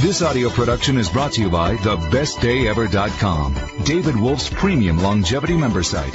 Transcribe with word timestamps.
This 0.00 0.22
audio 0.22 0.48
production 0.48 0.96
is 0.96 1.08
brought 1.08 1.32
to 1.32 1.40
you 1.40 1.50
by 1.50 1.74
thebestdayever.com, 1.74 3.84
David 3.84 4.14
Wolfe's 4.14 4.48
premium 4.48 4.98
longevity 4.98 5.56
member 5.56 5.82
site. 5.82 6.12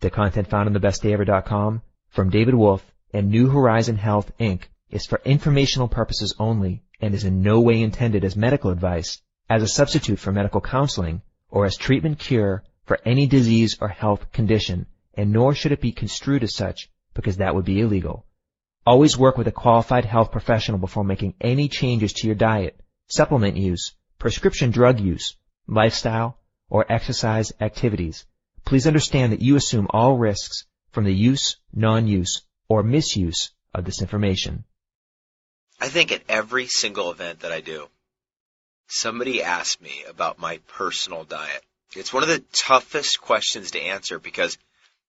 The 0.00 0.10
content 0.10 0.48
found 0.48 0.68
on 0.68 0.74
thebestdayever.com 0.74 1.82
from 2.08 2.30
David 2.30 2.56
Wolfe 2.56 2.84
and 3.12 3.30
New 3.30 3.50
Horizon 3.50 3.94
Health 3.94 4.32
Inc. 4.40 4.62
is 4.90 5.06
for 5.06 5.22
informational 5.24 5.86
purposes 5.86 6.34
only 6.40 6.82
and 7.00 7.14
is 7.14 7.22
in 7.22 7.40
no 7.40 7.60
way 7.60 7.80
intended 7.80 8.24
as 8.24 8.34
medical 8.34 8.72
advice, 8.72 9.22
as 9.48 9.62
a 9.62 9.68
substitute 9.68 10.18
for 10.18 10.32
medical 10.32 10.60
counseling, 10.60 11.22
or 11.50 11.66
as 11.66 11.76
treatment 11.76 12.18
cure 12.18 12.64
for 12.82 12.98
any 13.04 13.28
disease 13.28 13.78
or 13.80 13.86
health 13.86 14.32
condition, 14.32 14.86
and 15.14 15.30
nor 15.30 15.54
should 15.54 15.70
it 15.70 15.80
be 15.80 15.92
construed 15.92 16.42
as 16.42 16.52
such 16.52 16.90
because 17.14 17.36
that 17.36 17.54
would 17.54 17.64
be 17.64 17.80
illegal. 17.80 18.26
Always 18.86 19.16
work 19.16 19.36
with 19.36 19.46
a 19.46 19.52
qualified 19.52 20.04
health 20.06 20.32
professional 20.32 20.78
before 20.78 21.04
making 21.04 21.34
any 21.40 21.68
changes 21.68 22.14
to 22.14 22.26
your 22.26 22.36
diet, 22.36 22.80
supplement 23.08 23.56
use, 23.56 23.94
prescription 24.18 24.70
drug 24.70 25.00
use, 25.00 25.36
lifestyle, 25.66 26.38
or 26.70 26.90
exercise 26.90 27.52
activities. 27.60 28.24
Please 28.64 28.86
understand 28.86 29.32
that 29.32 29.42
you 29.42 29.56
assume 29.56 29.86
all 29.90 30.16
risks 30.16 30.64
from 30.92 31.04
the 31.04 31.14
use, 31.14 31.56
non-use, 31.74 32.42
or 32.68 32.82
misuse 32.82 33.50
of 33.74 33.84
this 33.84 34.00
information. 34.00 34.64
I 35.80 35.88
think 35.88 36.12
at 36.12 36.22
every 36.28 36.66
single 36.66 37.10
event 37.10 37.40
that 37.40 37.52
I 37.52 37.60
do, 37.60 37.88
somebody 38.86 39.42
asks 39.42 39.80
me 39.80 40.04
about 40.08 40.38
my 40.38 40.58
personal 40.68 41.24
diet. 41.24 41.64
It's 41.94 42.12
one 42.12 42.22
of 42.22 42.28
the 42.28 42.44
toughest 42.52 43.20
questions 43.20 43.72
to 43.72 43.80
answer 43.80 44.18
because 44.18 44.56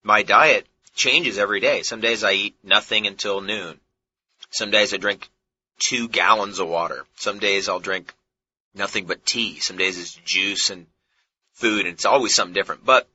my 0.03 0.23
diet 0.23 0.67
changes 0.95 1.37
every 1.37 1.59
day. 1.59 1.83
Some 1.83 2.01
days 2.01 2.23
I 2.23 2.33
eat 2.33 2.55
nothing 2.63 3.07
until 3.07 3.41
noon. 3.41 3.79
Some 4.49 4.71
days 4.71 4.93
I 4.93 4.97
drink 4.97 5.29
two 5.79 6.07
gallons 6.07 6.59
of 6.59 6.67
water. 6.67 7.05
Some 7.15 7.39
days 7.39 7.69
I'll 7.69 7.79
drink 7.79 8.13
nothing 8.73 9.05
but 9.05 9.25
tea. 9.25 9.59
Some 9.59 9.77
days 9.77 9.99
it's 9.99 10.13
juice 10.25 10.69
and 10.69 10.87
food 11.53 11.85
and 11.85 11.93
it's 11.93 12.05
always 12.05 12.35
something 12.35 12.53
different. 12.53 12.85
But 12.85 13.07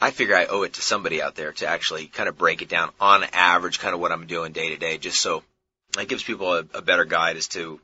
I 0.00 0.10
figure 0.10 0.36
I 0.36 0.46
owe 0.46 0.62
it 0.62 0.74
to 0.74 0.82
somebody 0.82 1.22
out 1.22 1.34
there 1.34 1.52
to 1.52 1.66
actually 1.66 2.06
kind 2.06 2.28
of 2.28 2.38
break 2.38 2.62
it 2.62 2.68
down 2.68 2.90
on 3.00 3.24
average, 3.32 3.78
kind 3.78 3.94
of 3.94 4.00
what 4.00 4.12
I'm 4.12 4.26
doing 4.26 4.52
day 4.52 4.70
to 4.70 4.76
day, 4.76 4.98
just 4.98 5.20
so 5.20 5.42
it 5.98 6.08
gives 6.08 6.22
people 6.22 6.52
a, 6.52 6.64
a 6.74 6.82
better 6.82 7.04
guide 7.04 7.36
as 7.36 7.48
to, 7.48 7.80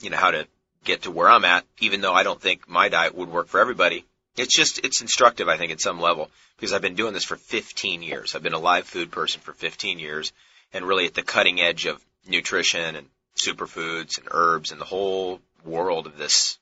you 0.00 0.10
know, 0.10 0.16
how 0.16 0.30
to 0.30 0.46
get 0.84 1.02
to 1.02 1.10
where 1.10 1.28
I'm 1.28 1.44
at, 1.44 1.64
even 1.78 2.00
though 2.00 2.14
I 2.14 2.22
don't 2.22 2.40
think 2.40 2.68
my 2.68 2.88
diet 2.88 3.14
would 3.14 3.28
work 3.28 3.48
for 3.48 3.60
everybody. 3.60 4.06
It's 4.40 4.56
just, 4.56 4.84
it's 4.84 5.02
instructive, 5.02 5.48
I 5.48 5.56
think, 5.56 5.70
at 5.70 5.80
some 5.80 6.00
level, 6.00 6.30
because 6.56 6.72
I've 6.72 6.82
been 6.82 6.94
doing 6.94 7.12
this 7.12 7.24
for 7.24 7.36
15 7.36 8.02
years. 8.02 8.34
I've 8.34 8.42
been 8.42 8.54
a 8.54 8.58
live 8.58 8.86
food 8.86 9.10
person 9.10 9.40
for 9.42 9.52
15 9.52 9.98
years, 9.98 10.32
and 10.72 10.86
really 10.86 11.06
at 11.06 11.14
the 11.14 11.22
cutting 11.22 11.60
edge 11.60 11.84
of 11.86 12.02
nutrition 12.26 12.96
and 12.96 13.06
superfoods 13.36 14.18
and 14.18 14.28
herbs 14.30 14.72
and 14.72 14.80
the 14.80 14.86
whole 14.86 15.40
world 15.64 16.06
of 16.06 16.16
this 16.16 16.58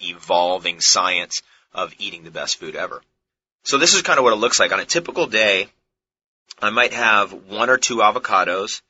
evolving 0.00 0.80
science 0.80 1.42
of 1.72 1.94
eating 1.98 2.24
the 2.24 2.30
best 2.30 2.58
food 2.58 2.74
ever. 2.74 3.00
So 3.64 3.78
this 3.78 3.94
is 3.94 4.02
kind 4.02 4.18
of 4.18 4.24
what 4.24 4.32
it 4.32 4.36
looks 4.36 4.58
like. 4.58 4.72
On 4.72 4.80
a 4.80 4.84
typical 4.84 5.26
day, 5.26 5.68
I 6.60 6.70
might 6.70 6.92
have 6.92 7.32
one 7.32 7.70
or 7.70 7.78
two 7.78 7.98
avocados, 7.98 8.82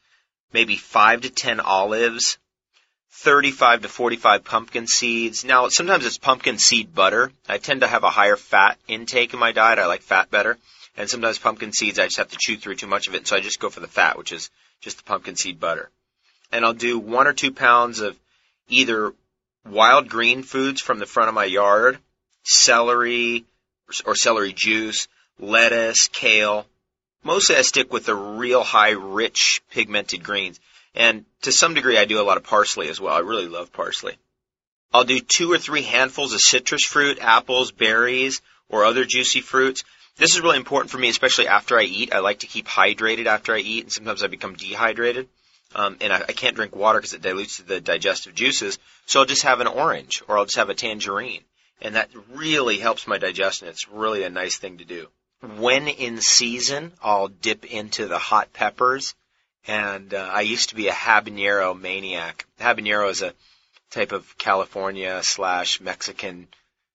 maybe 0.53 0.77
five 0.77 1.23
to 1.23 1.31
ten 1.31 1.61
olives, 1.61 2.39
35 3.13 3.83
to 3.83 3.89
45 3.89 4.45
pumpkin 4.45 4.87
seeds. 4.87 5.45
Now, 5.45 5.69
sometimes 5.69 6.07
it's 6.07 6.19
pumpkin 6.19 6.59
seed 6.59 6.95
butter. 6.95 7.31
I 7.49 7.59
tend 7.59 7.83
to 7.83 7.87
have 7.87 8.05
a 8.05 8.11
higher 8.11 8.37
fat 8.37 8.79
intake 8.89 9.35
in 9.35 9.39
my 9.39 9.53
diet. 9.53 9.79
I 9.79 9.87
like 9.87 10.03
fat 10.03 10.31
better. 10.31 10.59
And 10.97 11.09
sometimes 11.09 11.39
pumpkin 11.39 11.73
seeds, 11.73 11.99
I 11.99 12.07
just 12.07 12.17
have 12.17 12.31
to 12.31 12.39
chew 12.41 12.57
through 12.57 12.77
too 12.77 12.87
much 12.87 13.09
of 13.09 13.15
it. 13.15 13.27
So 13.27 13.37
I 13.37 13.41
just 13.41 13.61
go 13.61 13.71
for 13.71 13.81
the 13.81 13.87
fat, 13.87 14.17
which 14.17 14.33
is 14.33 14.51
just 14.81 14.97
the 14.97 15.05
pumpkin 15.05 15.37
seed 15.37 15.61
butter. 15.61 15.91
And 16.51 16.65
I'll 16.65 16.75
do 16.75 16.99
one 16.99 17.27
or 17.27 17.33
two 17.33 17.53
pounds 17.53 18.01
of 18.01 18.19
either 18.69 19.13
wild 19.69 20.09
green 20.09 20.43
foods 20.43 20.81
from 20.81 20.99
the 20.99 21.07
front 21.07 21.29
of 21.29 21.35
my 21.35 21.45
yard, 21.45 21.99
celery 22.43 23.45
or 24.07 24.15
celery 24.15 24.53
juice, 24.53 25.07
lettuce, 25.39 26.09
kale. 26.09 26.67
Mostly 27.23 27.57
I 27.57 27.63
stick 27.63 27.93
with 27.93 28.07
the 28.07 28.15
real 28.15 28.63
high, 28.63 28.91
rich, 28.91 29.63
pigmented 29.71 30.25
greens. 30.25 30.59
And 30.95 31.25
to 31.43 31.53
some 31.53 31.75
degree, 31.75 31.97
I 31.99 32.05
do 32.05 32.21
a 32.21 32.25
lot 32.25 32.37
of 32.37 32.45
parsley 32.45 32.89
as 32.89 33.01
well. 33.01 33.15
I 33.15 33.21
really 33.21 33.49
love 33.49 33.73
parsley. 33.73 34.17
I'll 34.93 35.05
do 35.05 35.21
two 35.21 35.51
or 35.51 35.59
three 35.59 35.83
handfuls 35.83 36.35
of 36.35 36.41
citrus 36.41 36.85
fruit, 36.85 37.19
apples, 37.21 37.73
berries, 37.73 38.43
or 38.69 38.85
other 38.85 39.05
juicy 39.05 39.41
fruits. 39.41 39.85
This 40.17 40.35
is 40.35 40.43
really 40.43 40.59
important 40.59 40.91
for 40.91 40.99
me, 40.99 41.09
especially 41.09 41.49
after 41.49 41.79
I 41.79 41.85
eat. 41.85 42.13
I 42.13 42.19
like 42.19 42.41
to 42.41 42.47
keep 42.47 42.67
hydrated 42.67 43.25
after 43.25 43.55
I 43.55 43.61
eat, 43.61 43.85
and 43.85 43.93
sometimes 43.93 44.23
I 44.23 44.27
become 44.27 44.55
dehydrated. 44.55 45.29
Um, 45.75 45.97
and 46.03 46.13
I, 46.13 46.17
I 46.17 46.33
can't 46.33 46.55
drink 46.55 46.77
water 46.77 46.99
because 46.99 47.15
it 47.15 47.23
dilutes 47.23 47.57
the 47.57 47.81
digestive 47.81 48.35
juices. 48.35 48.79
So 49.07 49.21
I'll 49.21 49.27
just 49.27 49.45
have 49.45 49.61
an 49.61 49.67
orange, 49.67 50.23
or 50.29 50.37
I'll 50.37 50.45
just 50.45 50.59
have 50.59 50.69
a 50.69 50.75
tangerine, 50.75 51.43
and 51.81 51.95
that 51.95 52.11
really 52.31 52.79
helps 52.79 53.07
my 53.07 53.17
digestion. 53.17 53.69
It's 53.69 53.89
really 53.89 54.25
a 54.25 54.31
nice 54.31 54.57
thing 54.57 54.79
to 54.79 54.85
do. 54.85 55.09
When 55.57 55.89
in 55.89 56.21
season, 56.21 56.93
I'll 57.03 57.29
dip 57.29 57.65
into 57.65 58.07
the 58.07 58.19
hot 58.19 58.53
peppers 58.53 59.15
and 59.67 60.13
uh, 60.13 60.31
I 60.33 60.43
used 60.43 60.71
to 60.71 60.75
be 60.75 60.89
a 60.89 60.93
habanero 60.93 61.79
maniac. 61.79 62.47
Habanero 62.61 63.11
is 63.11 63.23
a 63.23 63.35
type 63.91 64.13
of 64.13 64.37
California 64.39 65.23
slash 65.23 65.81
Mexican 65.81 66.49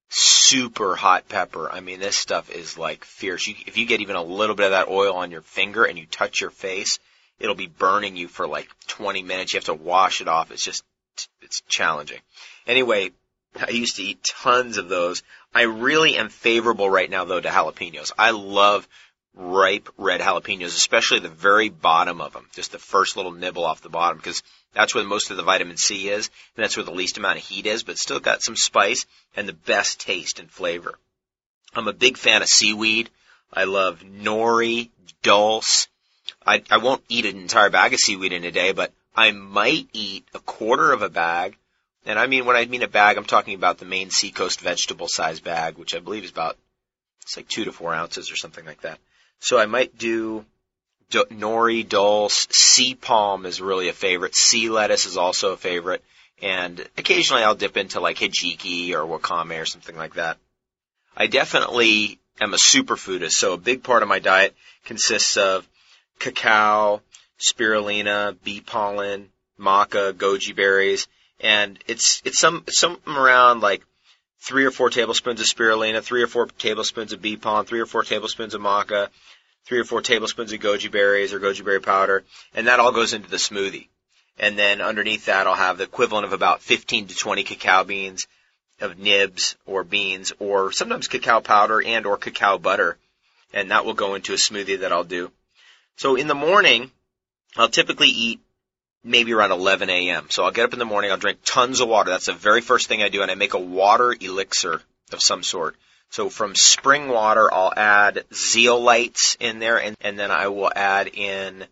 super 0.10 0.96
hot 0.96 1.28
pepper. 1.28 1.70
I 1.70 1.80
mean, 1.80 2.00
this 2.00 2.16
stuff 2.16 2.50
is 2.50 2.78
like 2.78 3.04
fierce. 3.04 3.48
You, 3.48 3.56
if 3.66 3.78
you 3.78 3.86
get 3.86 4.02
even 4.02 4.16
a 4.16 4.24
little 4.24 4.56
bit 4.56 4.66
of 4.66 4.72
that 4.72 4.88
oil 4.88 5.14
on 5.16 5.32
your 5.32 5.42
finger 5.42 5.86
and 5.86 5.98
you 5.98 6.06
touch 6.06 6.42
your 6.42 6.50
face, 6.50 7.00
it'll 7.40 7.56
be 7.56 7.68
burning 7.68 8.16
you 8.16 8.28
for 8.28 8.48
like 8.48 8.70
20 8.88 9.24
minutes. 9.24 9.54
You 9.54 9.58
have 9.58 9.66
to 9.66 9.74
wash 9.74 10.22
it 10.22 10.28
off. 10.28 10.52
It's 10.52 10.64
just, 10.64 10.84
it's 11.42 11.62
challenging. 11.62 12.20
Anyway, 12.66 13.12
I 13.56 13.70
used 13.72 13.98
to 13.98 14.04
eat 14.04 14.24
tons 14.24 14.78
of 14.78 14.90
those. 14.90 15.24
I 15.54 15.64
really 15.64 16.18
am 16.18 16.30
favorable 16.30 16.90
right 16.90 17.10
now 17.10 17.26
though 17.26 17.42
to 17.42 17.50
jalapenos. 17.50 18.12
I 18.18 18.32
love 18.32 18.88
ripe 19.38 19.90
red 19.98 20.20
jalapenos, 20.20 20.68
especially 20.68 21.20
the 21.20 21.30
very 21.30 21.70
bottom 21.70 22.22
of 22.22 22.34
them, 22.34 22.48
just 22.54 22.72
the 22.72 22.80
first 22.80 23.16
little 23.16 23.32
nibble 23.32 23.66
off 23.66 23.82
the 23.82 23.90
bottom, 23.90 24.18
because 24.18 24.42
that's 24.74 24.96
where 24.96 25.04
most 25.04 25.32
of 25.32 25.38
the 25.38 25.44
vitamin 25.44 25.78
C 25.78 26.10
is, 26.10 26.30
and 26.56 26.64
that's 26.64 26.76
where 26.76 26.84
the 26.84 26.92
least 26.92 27.18
amount 27.18 27.38
of 27.38 27.46
heat 27.46 27.66
is, 27.66 27.84
but 27.84 27.98
still 27.98 28.20
got 28.20 28.44
some 28.44 28.56
spice 28.56 29.06
and 29.36 29.48
the 29.48 29.54
best 29.54 30.00
taste 30.00 30.40
and 30.40 30.52
flavor. 30.52 30.98
I'm 31.74 31.88
a 31.88 31.94
big 31.94 32.18
fan 32.18 32.42
of 32.42 32.48
seaweed. 32.48 33.10
I 33.54 33.66
love 33.66 34.04
nori, 34.04 34.90
dulse. 35.22 35.88
I, 36.46 36.64
I 36.70 36.78
won't 36.78 37.04
eat 37.08 37.26
an 37.26 37.38
entire 37.38 37.70
bag 37.70 37.94
of 37.94 38.00
seaweed 38.00 38.34
in 38.34 38.44
a 38.44 38.52
day, 38.52 38.72
but 38.72 38.92
I 39.16 39.32
might 39.32 39.88
eat 39.94 40.28
a 40.34 40.40
quarter 40.40 40.92
of 40.92 41.02
a 41.02 41.10
bag. 41.10 41.58
And 42.06 42.18
I 42.18 42.28
mean, 42.28 42.46
when 42.46 42.56
I 42.56 42.66
mean 42.66 42.84
a 42.84 42.88
bag, 42.88 43.18
I'm 43.18 43.26
talking 43.26 43.56
about 43.56 43.78
the 43.78 43.86
Maine 43.86 44.10
Seacoast 44.10 44.62
vegetable 44.62 45.08
size 45.08 45.40
bag, 45.40 45.78
which 45.78 45.94
I 45.94 46.00
believe 46.00 46.24
is 46.24 46.32
about, 46.32 46.58
it's 47.24 47.36
like 47.36 47.48
two 47.48 47.66
to 47.66 47.72
four 47.72 47.94
ounces 47.94 48.32
or 48.32 48.36
something 48.36 48.66
like 48.66 48.82
that. 48.82 49.00
So 49.40 49.58
I 49.58 49.66
might 49.66 49.98
do 49.98 50.46
d- 51.10 51.24
nori, 51.32 51.88
dulse, 51.88 52.48
sea 52.52 52.96
palm 52.96 53.46
is 53.46 53.62
really 53.62 53.90
a 53.90 53.94
favorite. 53.94 54.36
Sea 54.36 54.70
lettuce 54.70 55.06
is 55.06 55.18
also 55.18 55.54
a 55.54 55.58
favorite. 55.58 56.04
And 56.42 56.80
occasionally 56.98 57.44
I'll 57.44 57.56
dip 57.56 57.78
into 57.78 58.00
like 58.00 58.18
hijiki 58.18 58.92
or 58.92 59.06
wakame 59.06 59.62
or 59.62 59.66
something 59.66 59.96
like 59.96 60.16
that. 60.16 60.38
I 61.16 61.28
definitely 61.28 62.20
am 62.40 62.54
a 62.54 62.58
superfoodist, 62.58 63.32
so 63.32 63.54
a 63.54 63.58
big 63.58 63.84
part 63.84 64.04
of 64.04 64.10
my 64.10 64.20
diet 64.20 64.56
consists 64.86 65.38
of 65.38 65.68
cacao, 66.20 67.02
spirulina, 67.40 68.38
bee 68.44 68.62
pollen, 68.62 69.30
maca, 69.60 70.14
goji 70.14 70.56
berries, 70.56 71.08
and 71.40 71.80
it's 71.88 72.22
it's 72.24 72.40
some 72.40 72.64
some 72.70 73.00
around 73.08 73.62
like 73.62 73.84
three 74.40 74.66
or 74.66 74.72
four 74.72 74.90
tablespoons 74.90 75.40
of 75.40 75.48
spirulina, 75.48 76.02
three 76.02 76.24
or 76.24 76.28
four 76.28 76.48
tablespoons 76.48 77.14
of 77.14 77.22
bee 77.22 77.38
pollen, 77.38 77.66
three 77.66 77.80
or 77.80 77.86
four 77.86 78.04
tablespoons 78.04 78.54
of 78.54 78.62
maca, 78.62 79.10
three 79.66 79.80
or 79.80 79.84
four 79.84 80.02
tablespoons 80.02 80.54
of 80.54 80.60
goji 80.60 80.90
berries 80.90 81.34
or 81.34 81.40
goji 81.40 81.64
berry 81.64 81.82
powder, 81.82 82.24
and 82.54 82.68
that 82.68 82.80
all 82.80 82.92
goes 82.92 83.14
into 83.14 83.30
the 83.30 83.38
smoothie. 83.38 83.88
And 84.40 84.58
then 84.58 84.82
underneath 84.82 85.26
that, 85.26 85.48
I'll 85.48 85.56
have 85.56 85.78
the 85.78 85.84
equivalent 85.84 86.26
of 86.26 86.34
about 86.34 86.62
15 86.62 87.08
to 87.08 87.16
20 87.16 87.44
cacao 87.44 87.84
beans 87.84 88.28
of 88.80 89.00
nibs 89.00 89.56
or 89.66 89.84
beans 89.84 90.32
or 90.40 90.72
sometimes 90.72 91.08
cacao 91.08 91.40
powder 91.40 91.82
and 91.82 92.06
or 92.06 92.18
cacao 92.18 92.58
butter. 92.58 92.98
And 93.54 93.72
that 93.72 93.86
will 93.86 93.96
go 93.96 94.14
into 94.14 94.34
a 94.34 94.38
smoothie 94.38 94.82
that 94.82 94.92
I'll 94.92 95.04
do. 95.04 95.32
So 95.96 96.16
in 96.16 96.28
the 96.28 96.36
morning, 96.36 96.92
I'll 97.56 97.70
typically 97.70 98.10
eat 98.10 98.40
maybe 99.04 99.34
around 99.34 99.52
11 99.52 99.90
a.m. 99.90 100.28
So 100.30 100.44
I'll 100.44 100.52
get 100.52 100.66
up 100.66 100.74
in 100.74 100.80
the 100.80 100.86
morning, 100.86 101.12
I'll 101.12 101.18
drink 101.18 101.40
tons 101.46 101.80
of 101.80 101.90
water. 101.90 102.10
That's 102.10 102.26
the 102.26 102.34
very 102.34 102.62
first 102.62 102.88
thing 102.88 103.02
I 103.02 103.10
do, 103.10 103.22
and 103.22 103.32
I 103.32 103.36
make 103.36 103.54
a 103.54 103.60
water 103.60 104.16
elixir 104.20 104.82
of 105.12 105.22
some 105.22 105.44
sort. 105.44 105.76
So 106.10 106.30
from 106.30 106.56
spring 106.56 107.10
water, 107.10 107.54
I'll 107.54 107.74
add 107.76 108.24
zeolites 108.32 109.38
in 109.40 109.60
there, 109.60 109.80
and, 109.80 109.96
and 110.02 110.18
then 110.18 110.32
I 110.32 110.48
will 110.48 110.72
add 110.74 111.08
in, 111.14 111.66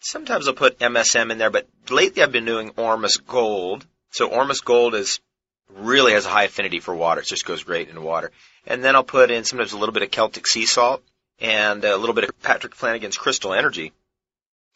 sometimes 0.00 0.48
I'll 0.48 0.54
put 0.54 0.78
MSM 0.78 1.30
in 1.30 1.38
there, 1.38 1.50
but 1.50 1.68
lately 1.90 2.22
I've 2.22 2.32
been 2.32 2.46
doing 2.46 2.72
Ormus 2.76 3.16
Gold. 3.18 3.86
So 4.10 4.28
Ormus 4.28 4.60
Gold 4.60 4.94
is, 4.94 5.20
really 5.68 6.12
has 6.12 6.26
a 6.26 6.30
high 6.30 6.44
affinity 6.44 6.80
for 6.80 6.94
water. 6.94 7.20
It 7.20 7.26
just 7.26 7.44
goes 7.44 7.62
great 7.62 7.88
in 7.88 8.02
water. 8.02 8.32
And 8.66 8.82
then 8.82 8.96
I'll 8.96 9.04
put 9.04 9.30
in 9.30 9.44
sometimes 9.44 9.72
a 9.72 9.78
little 9.78 9.92
bit 9.92 10.02
of 10.02 10.10
Celtic 10.10 10.46
sea 10.46 10.66
salt 10.66 11.02
and 11.40 11.84
a 11.84 11.96
little 11.96 12.14
bit 12.14 12.24
of 12.24 12.42
Patrick 12.42 12.74
Flanagan's 12.74 13.16
Crystal 13.16 13.54
Energy, 13.54 13.92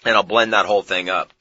and 0.04 0.14
I'll 0.14 0.22
blend 0.22 0.52
that 0.52 0.66
whole 0.66 0.82
thing 0.82 1.10
up. 1.10 1.32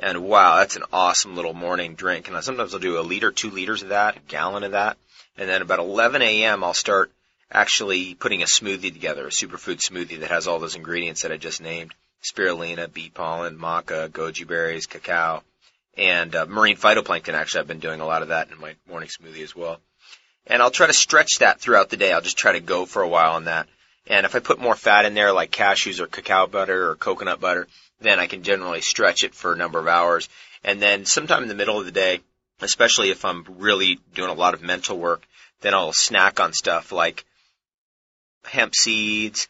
And 0.00 0.24
wow, 0.24 0.56
that's 0.56 0.76
an 0.76 0.84
awesome 0.92 1.36
little 1.36 1.52
morning 1.52 1.94
drink. 1.94 2.28
And 2.28 2.36
I, 2.36 2.40
sometimes 2.40 2.72
I'll 2.72 2.80
do 2.80 2.98
a 2.98 3.02
liter, 3.02 3.30
two 3.30 3.50
liters 3.50 3.82
of 3.82 3.90
that, 3.90 4.16
a 4.16 4.20
gallon 4.20 4.64
of 4.64 4.72
that. 4.72 4.96
And 5.36 5.48
then 5.48 5.60
about 5.60 5.78
11 5.78 6.22
a.m. 6.22 6.64
I'll 6.64 6.74
start 6.74 7.12
actually 7.52 8.14
putting 8.14 8.42
a 8.42 8.46
smoothie 8.46 8.92
together, 8.92 9.26
a 9.26 9.30
superfood 9.30 9.80
smoothie 9.80 10.20
that 10.20 10.30
has 10.30 10.46
all 10.46 10.58
those 10.58 10.74
ingredients 10.74 11.22
that 11.22 11.32
I 11.32 11.36
just 11.36 11.60
named. 11.60 11.94
Spirulina, 12.22 12.90
bee 12.90 13.10
pollen, 13.10 13.58
maca, 13.58 14.08
goji 14.08 14.46
berries, 14.46 14.86
cacao, 14.86 15.42
and 15.96 16.34
uh, 16.34 16.46
marine 16.46 16.76
phytoplankton. 16.76 17.34
Actually, 17.34 17.60
I've 17.60 17.68
been 17.68 17.78
doing 17.78 18.00
a 18.00 18.06
lot 18.06 18.22
of 18.22 18.28
that 18.28 18.50
in 18.50 18.58
my 18.58 18.74
morning 18.88 19.08
smoothie 19.08 19.44
as 19.44 19.54
well. 19.54 19.80
And 20.46 20.62
I'll 20.62 20.70
try 20.70 20.86
to 20.86 20.92
stretch 20.94 21.38
that 21.40 21.60
throughout 21.60 21.90
the 21.90 21.96
day. 21.96 22.12
I'll 22.12 22.20
just 22.22 22.38
try 22.38 22.52
to 22.52 22.60
go 22.60 22.86
for 22.86 23.02
a 23.02 23.08
while 23.08 23.34
on 23.34 23.44
that. 23.44 23.68
And 24.10 24.26
if 24.26 24.34
I 24.34 24.40
put 24.40 24.58
more 24.58 24.74
fat 24.74 25.04
in 25.04 25.14
there, 25.14 25.32
like 25.32 25.52
cashews 25.52 26.00
or 26.00 26.08
cacao 26.08 26.48
butter 26.48 26.90
or 26.90 26.96
coconut 26.96 27.40
butter, 27.40 27.68
then 28.00 28.18
I 28.18 28.26
can 28.26 28.42
generally 28.42 28.80
stretch 28.80 29.22
it 29.22 29.36
for 29.36 29.52
a 29.52 29.56
number 29.56 29.78
of 29.78 29.86
hours. 29.86 30.28
And 30.64 30.82
then 30.82 31.06
sometime 31.06 31.44
in 31.44 31.48
the 31.48 31.54
middle 31.54 31.78
of 31.78 31.84
the 31.84 31.92
day, 31.92 32.18
especially 32.60 33.10
if 33.10 33.24
I'm 33.24 33.44
really 33.58 34.00
doing 34.12 34.30
a 34.30 34.34
lot 34.34 34.54
of 34.54 34.62
mental 34.62 34.98
work, 34.98 35.22
then 35.60 35.74
I'll 35.74 35.92
snack 35.92 36.40
on 36.40 36.52
stuff 36.52 36.90
like 36.90 37.24
hemp 38.42 38.74
seeds, 38.74 39.46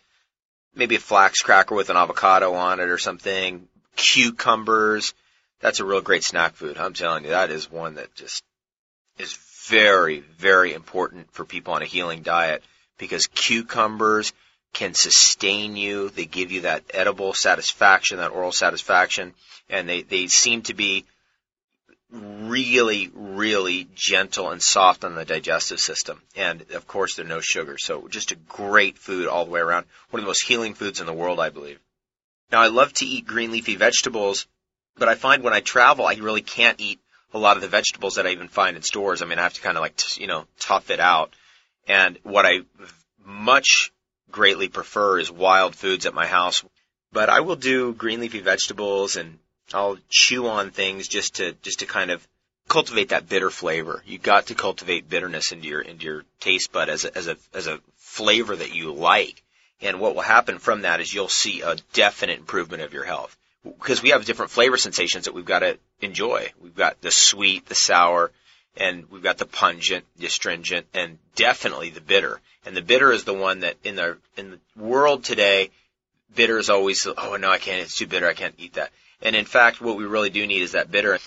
maybe 0.75 0.97
a 0.97 1.01
flax 1.01 1.41
cracker 1.41 1.75
with 1.75 1.89
an 1.89 1.97
avocado 1.97 2.53
on 2.53 2.81
it 2.81 2.91
or 2.91 2.99
something, 2.99 3.67
cucumbers. 3.97 5.15
That's 5.61 5.81
a 5.81 5.87
real 5.87 6.03
great 6.03 6.23
snack 6.23 6.55
food. 6.55 6.77
I'm 6.77 6.93
telling 6.93 7.25
you, 7.25 7.31
that 7.31 7.51
is 7.51 7.71
one 7.71 7.95
that 7.95 8.15
just 8.15 8.45
is 9.19 9.33
very, 9.69 10.21
very 10.21 10.75
important 10.75 11.33
for 11.33 11.47
people 11.47 11.73
on 11.73 11.81
a 11.81 11.87
healing 11.87 12.21
diet 12.21 12.63
because 12.99 13.27
cucumbers 13.27 14.35
can 14.73 14.95
sustain 14.95 15.77
you. 15.77 16.11
They 16.11 16.27
give 16.27 16.53
you 16.53 16.63
that 16.63 16.85
edible 16.95 17.35
satisfaction, 17.35 18.19
that 18.19 18.33
oral 18.33 18.53
satisfaction, 18.53 19.35
and 19.69 19.89
they, 19.89 20.03
they 20.03 20.27
seem 20.27 20.63
to 20.63 20.75
be 20.75 21.05
really, 22.13 23.11
really 23.15 23.89
gentle 23.95 24.51
and 24.51 24.63
soft 24.63 25.05
on 25.05 25.15
the 25.15 25.25
digestive 25.25 25.81
system. 25.81 26.21
And 26.37 26.65
of 26.73 26.87
course, 26.87 27.15
they're 27.15 27.25
no 27.25 27.41
sugar. 27.41 27.77
So 27.79 28.09
just 28.09 28.33
a 28.33 28.37
great 28.37 28.99
food 28.99 29.29
all 29.29 29.45
the 29.45 29.51
way 29.51 29.61
around. 29.61 29.87
One 30.11 30.21
of 30.21 30.25
the 30.25 30.31
most 30.31 30.45
healing 30.45 30.75
foods 30.75 31.01
in 31.01 31.07
the 31.07 31.13
world, 31.13 31.39
I 31.39 31.51
believe. 31.51 31.79
Now, 32.51 32.61
I 32.61 32.69
love 32.69 32.93
to 32.95 33.07
eat 33.07 33.27
green 33.27 33.53
leafy 33.53 33.77
vegetables, 33.77 34.47
but 34.99 35.09
I 35.09 35.15
find 35.15 35.45
when 35.45 35.53
I 35.53 35.61
travel, 35.61 36.05
I 36.05 36.15
really 36.15 36.43
can't 36.43 36.81
eat 36.81 36.99
a 37.33 37.39
lot 37.39 37.57
of 37.57 37.63
the 37.63 37.69
vegetables 37.69 38.17
that 38.17 38.27
I 38.27 38.31
even 38.31 38.49
find 38.49 38.77
in 38.77 38.83
stores. 38.83 39.23
I 39.23 39.27
mean, 39.27 39.39
I 39.39 39.43
have 39.43 39.55
to 39.55 39.61
kind 39.61 39.77
of 39.77 39.83
like, 39.83 39.95
you 40.19 40.27
know, 40.27 40.47
tough 40.59 40.91
it 40.91 40.99
out. 40.99 41.33
And 41.87 42.19
what 42.25 42.45
I 42.45 42.61
much 43.25 43.93
greatly 44.31 44.69
prefer 44.69 45.19
is 45.19 45.31
wild 45.31 45.75
foods 45.75 46.07
at 46.07 46.15
my 46.15 46.27
house. 46.27 46.65
But 47.13 47.29
I 47.29 47.41
will 47.41 47.57
do 47.57 47.93
green 47.93 48.21
leafy 48.21 48.41
vegetables 48.41 49.17
and 49.17 49.39
I'll 49.73 49.99
chew 50.09 50.49
on 50.49 50.71
things 50.71 51.09
just 51.09 51.37
to 51.37 51.53
just 51.63 51.81
to 51.81 51.87
kind 51.87 52.11
of 52.11 52.27
cultivate 52.69 53.09
that 53.09 53.29
bitter 53.29 53.51
flavor. 53.51 54.03
You've 54.07 54.23
got 54.23 54.47
to 54.47 54.55
cultivate 54.55 55.09
bitterness 55.09 55.53
into 55.53 55.69
your 55.69 55.81
into 55.81 56.05
your 56.05 56.25
taste 56.41 56.73
bud 56.73 56.89
as 56.89 57.05
a 57.05 57.17
as 57.17 57.29
a 57.29 57.37
as 57.53 57.67
a 57.67 57.81
flavor 57.97 58.55
that 58.55 58.75
you 58.75 58.93
like. 58.93 59.43
And 59.81 59.99
what 59.99 60.15
will 60.15 60.23
happen 60.23 60.59
from 60.59 60.83
that 60.83 61.01
is 61.01 61.13
you'll 61.13 61.29
see 61.29 61.63
a 61.63 61.77
definite 61.93 62.39
improvement 62.39 62.83
of 62.83 62.93
your 62.93 63.05
health. 63.05 63.37
Because 63.65 64.03
we 64.03 64.11
have 64.11 64.25
different 64.25 64.51
flavor 64.51 64.77
sensations 64.77 65.25
that 65.25 65.35
we've 65.35 65.45
got 65.45 65.61
to 65.61 65.79
enjoy. 66.01 66.53
We've 66.61 66.75
got 66.75 67.01
the 67.01 67.11
sweet, 67.11 67.67
the 67.67 67.75
sour, 67.75 68.31
and 68.77 69.11
we've 69.11 69.23
got 69.23 69.39
the 69.39 69.47
pungent, 69.47 70.05
the 70.19 70.27
astringent, 70.27 70.87
and 70.95 71.19
definitely 71.35 71.91
the 71.91 72.01
bitter. 72.01 72.41
And 72.65 72.77
the 72.77 72.83
bitter 72.83 73.13
is 73.13 73.25
the 73.25 73.35
one 73.35 73.61
that 73.61 73.77
in 73.85 73.97
the 73.97 74.19
in 74.37 74.51
the 74.53 74.61
world 74.77 75.25
today, 75.25 75.71
bitter 76.35 76.59
is 76.59 76.71
always 76.71 77.07
oh 77.07 77.37
no 77.37 77.51
I 77.51 77.59
can't 77.59 77.83
it's 77.83 77.97
too 77.97 78.07
bitter 78.07 78.29
I 78.29 78.35
can't 78.35 78.55
eat 78.59 78.75
that. 78.75 78.91
And 79.23 79.37
in 79.37 79.45
fact, 79.45 79.81
what 79.81 79.97
we 79.97 80.05
really 80.05 80.31
do 80.31 80.47
need 80.47 80.63
is 80.63 80.73
that 80.73 80.91
bitter. 80.91 81.19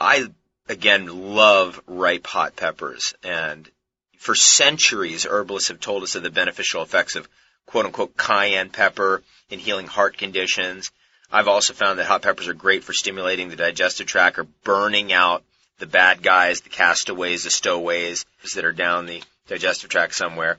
I 0.00 0.26
again 0.68 1.34
love 1.34 1.80
ripe 1.86 2.26
hot 2.26 2.56
peppers, 2.56 3.14
and 3.22 3.68
for 4.18 4.34
centuries, 4.34 5.24
herbalists 5.24 5.68
have 5.68 5.80
told 5.80 6.02
us 6.02 6.14
of 6.14 6.22
the 6.22 6.30
beneficial 6.30 6.82
effects 6.82 7.16
of 7.16 7.28
quote 7.66 7.86
unquote 7.86 8.16
cayenne 8.16 8.70
pepper 8.70 9.22
in 9.48 9.58
healing 9.58 9.86
heart 9.86 10.18
conditions. 10.18 10.90
I've 11.32 11.48
also 11.48 11.72
found 11.72 11.98
that 11.98 12.06
hot 12.06 12.22
peppers 12.22 12.48
are 12.48 12.54
great 12.54 12.82
for 12.82 12.92
stimulating 12.92 13.48
the 13.48 13.56
digestive 13.56 14.08
tract 14.08 14.38
or 14.38 14.44
burning 14.64 15.12
out 15.12 15.44
the 15.80 15.86
bad 15.86 16.22
guys, 16.22 16.60
the 16.60 16.68
castaways, 16.68 17.44
the 17.44 17.50
stowaways 17.50 18.24
that 18.54 18.64
are 18.64 18.72
down 18.72 19.06
the 19.06 19.22
digestive 19.48 19.90
tract 19.90 20.14
somewhere. 20.14 20.58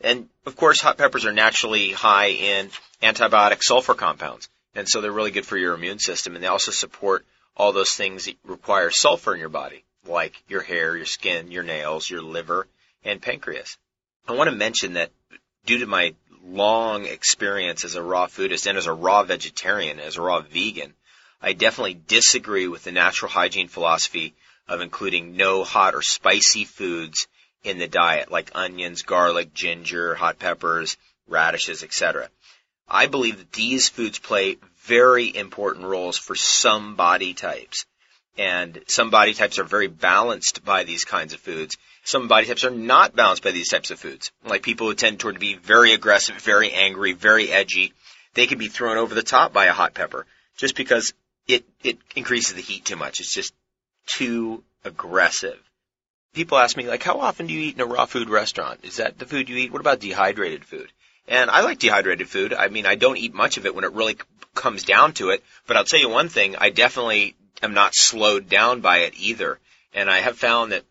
And 0.00 0.28
of 0.46 0.56
course, 0.56 0.80
hot 0.80 0.98
peppers 0.98 1.26
are 1.26 1.32
naturally 1.32 1.90
high 1.90 2.28
in 2.28 2.70
antibiotic 3.02 3.62
sulfur 3.62 3.94
compounds. 3.94 4.48
And 4.74 4.88
so 4.88 5.00
they're 5.00 5.10
really 5.10 5.32
good 5.32 5.46
for 5.46 5.56
your 5.56 5.74
immune 5.74 5.98
system. 5.98 6.34
And 6.34 6.44
they 6.44 6.48
also 6.48 6.70
support 6.70 7.26
all 7.56 7.72
those 7.72 7.92
things 7.92 8.26
that 8.26 8.36
require 8.44 8.90
sulfur 8.90 9.34
in 9.34 9.40
your 9.40 9.48
body, 9.48 9.82
like 10.06 10.40
your 10.46 10.62
hair, 10.62 10.96
your 10.96 11.06
skin, 11.06 11.50
your 11.50 11.64
nails, 11.64 12.08
your 12.08 12.22
liver, 12.22 12.68
and 13.04 13.20
pancreas. 13.20 13.76
I 14.28 14.32
want 14.32 14.50
to 14.50 14.56
mention 14.56 14.92
that 14.92 15.10
due 15.66 15.78
to 15.78 15.86
my 15.86 16.14
long 16.44 17.06
experience 17.06 17.84
as 17.84 17.96
a 17.96 18.02
raw 18.02 18.26
foodist 18.26 18.66
and 18.66 18.78
as 18.78 18.86
a 18.86 18.92
raw 18.92 19.24
vegetarian, 19.24 19.98
as 19.98 20.16
a 20.16 20.22
raw 20.22 20.40
vegan, 20.40 20.94
I 21.42 21.52
definitely 21.52 22.00
disagree 22.06 22.68
with 22.68 22.84
the 22.84 22.92
natural 22.92 23.30
hygiene 23.30 23.68
philosophy 23.68 24.34
of 24.68 24.80
including 24.80 25.36
no 25.36 25.64
hot 25.64 25.94
or 25.94 26.02
spicy 26.02 26.64
foods 26.64 27.26
in 27.64 27.78
the 27.78 27.88
diet, 27.88 28.30
like 28.30 28.50
onions, 28.54 29.02
garlic, 29.02 29.52
ginger, 29.54 30.14
hot 30.14 30.38
peppers, 30.38 30.96
radishes, 31.26 31.82
etc. 31.82 32.28
I 32.88 33.06
believe 33.06 33.38
that 33.38 33.52
these 33.52 33.88
foods 33.88 34.18
play 34.18 34.58
very 34.82 35.34
important 35.34 35.84
roles 35.84 36.16
for 36.16 36.34
some 36.34 36.96
body 36.96 37.34
types. 37.34 37.84
And 38.38 38.82
some 38.86 39.10
body 39.10 39.34
types 39.34 39.58
are 39.58 39.64
very 39.64 39.88
balanced 39.88 40.64
by 40.64 40.84
these 40.84 41.04
kinds 41.04 41.34
of 41.34 41.40
foods. 41.40 41.76
Some 42.04 42.28
body 42.28 42.46
types 42.46 42.64
are 42.64 42.70
not 42.70 43.16
balanced 43.16 43.42
by 43.42 43.50
these 43.50 43.68
types 43.68 43.90
of 43.90 43.98
foods. 43.98 44.30
Like 44.44 44.62
people 44.62 44.86
who 44.86 44.94
tend 44.94 45.18
toward 45.18 45.34
to 45.34 45.40
be 45.40 45.54
very 45.54 45.92
aggressive, 45.92 46.36
very 46.36 46.72
angry, 46.72 47.12
very 47.12 47.50
edgy, 47.50 47.92
they 48.34 48.46
can 48.46 48.58
be 48.58 48.68
thrown 48.68 48.96
over 48.96 49.14
the 49.14 49.22
top 49.22 49.52
by 49.52 49.66
a 49.66 49.72
hot 49.72 49.94
pepper 49.94 50.24
just 50.56 50.76
because 50.76 51.12
it, 51.48 51.64
it 51.82 51.98
increases 52.14 52.54
the 52.54 52.62
heat 52.62 52.84
too 52.84 52.96
much. 52.96 53.20
It's 53.20 53.34
just 53.34 53.52
too 54.08 54.64
aggressive. 54.84 55.58
People 56.34 56.58
ask 56.58 56.76
me, 56.76 56.88
like, 56.88 57.02
how 57.02 57.20
often 57.20 57.46
do 57.46 57.54
you 57.54 57.60
eat 57.60 57.76
in 57.76 57.80
a 57.80 57.86
raw 57.86 58.06
food 58.06 58.28
restaurant? 58.28 58.80
Is 58.82 58.96
that 58.96 59.18
the 59.18 59.26
food 59.26 59.48
you 59.48 59.56
eat? 59.56 59.72
What 59.72 59.80
about 59.80 60.00
dehydrated 60.00 60.64
food? 60.64 60.90
And 61.26 61.50
I 61.50 61.60
like 61.60 61.78
dehydrated 61.78 62.28
food. 62.28 62.52
I 62.52 62.68
mean, 62.68 62.86
I 62.86 62.94
don't 62.94 63.18
eat 63.18 63.34
much 63.34 63.56
of 63.56 63.66
it 63.66 63.74
when 63.74 63.84
it 63.84 63.92
really 63.92 64.16
comes 64.54 64.82
down 64.82 65.12
to 65.14 65.30
it, 65.30 65.44
but 65.66 65.76
I'll 65.76 65.84
tell 65.84 66.00
you 66.00 66.08
one 66.08 66.28
thing, 66.28 66.56
I 66.56 66.70
definitely 66.70 67.36
am 67.62 67.74
not 67.74 67.94
slowed 67.94 68.48
down 68.48 68.80
by 68.80 68.98
it 68.98 69.14
either. 69.18 69.58
And 69.94 70.10
I 70.10 70.18
have 70.18 70.38
found 70.38 70.72
that 70.72 70.84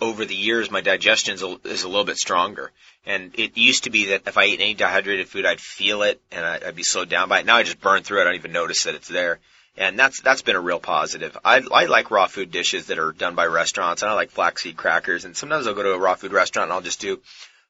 over 0.00 0.24
the 0.24 0.34
years, 0.34 0.70
my 0.70 0.80
digestion 0.80 1.34
is 1.34 1.42
a 1.42 1.88
little 1.88 2.04
bit 2.04 2.16
stronger. 2.16 2.72
And 3.06 3.38
it 3.38 3.56
used 3.56 3.84
to 3.84 3.90
be 3.90 4.06
that 4.06 4.22
if 4.26 4.38
I 4.38 4.44
ate 4.44 4.60
any 4.60 4.74
dehydrated 4.74 5.28
food, 5.28 5.44
I'd 5.46 5.60
feel 5.60 6.02
it 6.02 6.20
and 6.30 6.44
I'd 6.44 6.76
be 6.76 6.82
slowed 6.82 7.08
down 7.08 7.28
by 7.28 7.40
it. 7.40 7.46
Now 7.46 7.56
I 7.56 7.62
just 7.62 7.80
burn 7.80 8.02
through 8.02 8.18
it. 8.18 8.22
I 8.22 8.24
don't 8.24 8.34
even 8.36 8.52
notice 8.52 8.84
that 8.84 8.94
it's 8.94 9.08
there. 9.08 9.40
And 9.76 9.98
that's, 9.98 10.20
that's 10.20 10.42
been 10.42 10.56
a 10.56 10.60
real 10.60 10.78
positive. 10.78 11.36
I, 11.44 11.60
I 11.72 11.86
like 11.86 12.10
raw 12.10 12.26
food 12.26 12.52
dishes 12.52 12.86
that 12.86 12.98
are 12.98 13.12
done 13.12 13.34
by 13.34 13.46
restaurants 13.46 14.02
and 14.02 14.10
I 14.10 14.14
like 14.14 14.30
flaxseed 14.30 14.76
crackers. 14.76 15.24
And 15.24 15.36
sometimes 15.36 15.66
I'll 15.66 15.74
go 15.74 15.82
to 15.82 15.92
a 15.92 15.98
raw 15.98 16.14
food 16.14 16.32
restaurant 16.32 16.68
and 16.68 16.72
I'll 16.72 16.80
just 16.80 17.00
do 17.00 17.20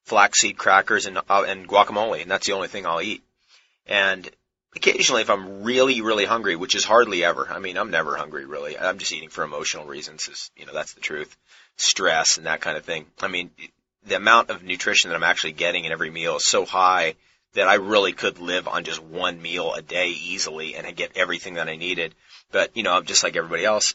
flaxseed 0.05 0.59
crackers 0.59 1.07
and, 1.07 1.17
uh, 1.17 1.45
and 1.49 1.67
guacamole. 1.67 2.21
And 2.21 2.31
that's 2.31 2.47
the 2.47 2.53
only 2.53 2.69
thing 2.69 2.85
I'll 2.85 3.01
eat. 3.01 3.23
And 3.87 4.29
occasionally 4.77 5.23
if 5.23 5.31
I'm 5.31 5.63
really, 5.63 6.03
really 6.03 6.27
hungry, 6.27 6.57
which 6.57 6.75
is 6.75 6.85
hardly 6.85 7.25
ever, 7.25 7.49
I 7.49 7.59
mean, 7.59 7.79
I'm 7.79 7.91
never 7.91 8.17
hungry 8.17 8.45
really. 8.45 8.79
I'm 8.79 8.99
just 8.99 9.13
eating 9.13 9.31
for 9.31 9.43
emotional 9.43 9.87
reasons 9.87 10.29
is, 10.29 10.51
you 10.57 10.67
know, 10.67 10.75
that's 10.75 10.93
the 10.93 11.01
truth. 11.01 11.35
Stress 11.77 12.37
and 12.37 12.47
that 12.47 12.61
kind 12.61 12.77
of 12.77 12.85
thing. 12.85 13.07
I 13.21 13.29
mean, 13.29 13.51
the 14.07 14.17
amount 14.17 14.51
of 14.51 14.63
nutrition 14.63 15.09
that 15.09 15.17
I'm 15.17 15.23
actually 15.23 15.53
getting 15.53 15.87
in 15.87 15.93
every 15.93 16.11
meal 16.11 16.37
is 16.37 16.45
so 16.45 16.67
high 16.67 17.15
that 17.55 17.69
I 17.69 17.75
really 17.75 18.13
could 18.13 18.39
live 18.39 18.69
on 18.69 18.85
just 18.85 19.03
one 19.03 19.41
meal 19.41 19.75
a 19.75 19.83
day 19.83 20.09
easily 20.09 20.75
and 20.75 20.97
get 20.97 21.17
everything 21.17 21.55
that 21.55 21.69
I 21.69 21.77
needed. 21.77 22.15
But, 22.53 22.77
you 22.77 22.83
know, 22.83 23.01
just 23.03 23.23
like 23.23 23.37
everybody 23.37 23.65
else, 23.65 23.95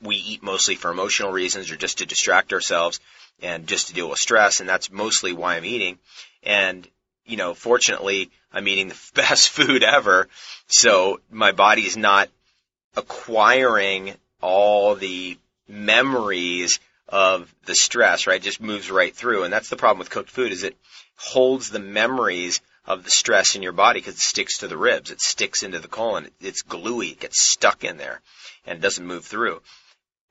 we 0.00 0.16
eat 0.16 0.42
mostly 0.42 0.76
for 0.76 0.90
emotional 0.90 1.32
reasons 1.32 1.70
or 1.70 1.76
just 1.76 1.98
to 1.98 2.06
distract 2.06 2.52
ourselves 2.52 3.00
and 3.42 3.66
just 3.66 3.88
to 3.88 3.94
deal 3.94 4.08
with 4.08 4.18
stress. 4.18 4.60
And 4.60 4.68
that's 4.68 4.90
mostly 4.90 5.32
why 5.32 5.56
I'm 5.56 5.64
eating. 5.64 5.98
And, 6.42 6.88
you 7.26 7.36
know, 7.36 7.54
fortunately, 7.54 8.30
I'm 8.52 8.68
eating 8.68 8.88
the 8.88 9.00
best 9.14 9.50
food 9.50 9.82
ever. 9.82 10.28
So 10.68 11.20
my 11.30 11.52
body 11.52 11.82
is 11.82 11.96
not 11.96 12.28
acquiring 12.96 14.14
all 14.40 14.94
the 14.94 15.36
memories 15.68 16.78
of 17.08 17.52
the 17.66 17.74
stress, 17.74 18.26
right? 18.26 18.40
It 18.40 18.44
just 18.44 18.60
moves 18.60 18.90
right 18.90 19.14
through. 19.14 19.44
And 19.44 19.52
that's 19.52 19.68
the 19.68 19.76
problem 19.76 19.98
with 19.98 20.10
cooked 20.10 20.30
food 20.30 20.52
is 20.52 20.62
it 20.62 20.76
holds 21.16 21.70
the 21.70 21.78
memories 21.78 22.60
of 22.86 23.04
the 23.04 23.10
stress 23.10 23.54
in 23.54 23.62
your 23.62 23.72
body 23.72 24.00
because 24.00 24.14
it 24.14 24.20
sticks 24.20 24.58
to 24.58 24.68
the 24.68 24.76
ribs. 24.76 25.10
It 25.10 25.20
sticks 25.20 25.62
into 25.62 25.78
the 25.78 25.88
colon. 25.88 26.30
It's 26.40 26.62
gluey. 26.62 27.10
It 27.10 27.20
gets 27.20 27.40
stuck 27.40 27.84
in 27.84 27.96
there 27.96 28.20
and 28.66 28.80
doesn't 28.80 29.06
move 29.06 29.24
through. 29.24 29.62